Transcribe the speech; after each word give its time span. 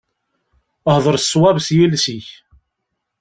Hder 0.95 1.15
ṣṣwab 1.23 1.57
s 1.65 1.67
yiles-ik. 1.75 2.27